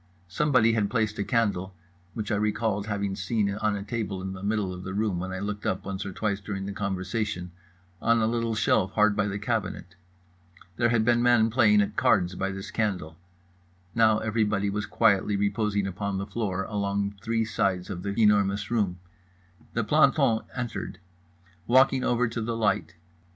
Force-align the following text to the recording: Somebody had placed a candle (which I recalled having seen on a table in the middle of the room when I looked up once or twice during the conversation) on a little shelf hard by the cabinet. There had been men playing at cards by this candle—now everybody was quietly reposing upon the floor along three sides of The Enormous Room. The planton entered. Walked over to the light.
Somebody 0.27 0.73
had 0.73 0.89
placed 0.89 1.19
a 1.19 1.23
candle 1.23 1.75
(which 2.15 2.31
I 2.31 2.35
recalled 2.35 2.87
having 2.87 3.15
seen 3.15 3.53
on 3.53 3.75
a 3.75 3.83
table 3.83 4.19
in 4.19 4.33
the 4.33 4.41
middle 4.41 4.73
of 4.73 4.83
the 4.83 4.95
room 4.95 5.19
when 5.19 5.31
I 5.31 5.37
looked 5.37 5.63
up 5.63 5.85
once 5.85 6.07
or 6.07 6.11
twice 6.11 6.39
during 6.41 6.65
the 6.65 6.73
conversation) 6.73 7.51
on 8.01 8.19
a 8.19 8.25
little 8.25 8.55
shelf 8.55 8.93
hard 8.93 9.15
by 9.15 9.27
the 9.27 9.37
cabinet. 9.37 9.93
There 10.77 10.89
had 10.89 11.05
been 11.05 11.21
men 11.21 11.51
playing 11.51 11.81
at 11.81 11.97
cards 11.97 12.33
by 12.33 12.49
this 12.49 12.71
candle—now 12.71 14.17
everybody 14.17 14.71
was 14.71 14.87
quietly 14.87 15.35
reposing 15.35 15.85
upon 15.85 16.17
the 16.17 16.25
floor 16.25 16.63
along 16.63 17.17
three 17.21 17.45
sides 17.45 17.91
of 17.91 18.01
The 18.01 18.19
Enormous 18.19 18.71
Room. 18.71 18.97
The 19.75 19.83
planton 19.83 20.39
entered. 20.55 20.97
Walked 21.67 21.93
over 21.93 22.27
to 22.27 22.41
the 22.41 22.57
light. 22.57 22.95